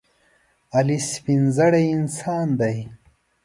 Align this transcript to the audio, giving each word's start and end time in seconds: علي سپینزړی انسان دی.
علي 0.77 0.97
سپینزړی 1.11 1.85
انسان 1.97 2.47
دی. 2.59 2.77